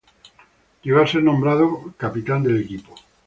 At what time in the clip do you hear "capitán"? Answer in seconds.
1.95-2.41